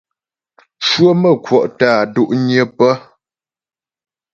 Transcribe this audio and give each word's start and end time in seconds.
Cwəmə̌kwɔ' 0.83 1.63
tə́ 1.77 1.89
á 1.99 2.01
do'nyə 2.13 2.61
pə́. 2.77 2.93